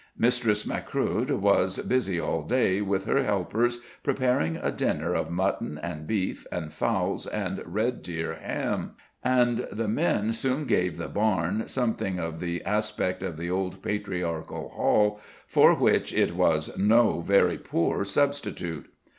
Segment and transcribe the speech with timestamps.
[0.17, 6.07] Mistress Macruadh was busy all day with her helpers, preparing a dinner of mutton, and
[6.07, 8.93] beef, and fowls, and red deer ham;
[9.23, 14.69] and the men soon gave the barn something of the aspect of the old patriarchal
[14.69, 18.91] hall for which it was no very poor substitute.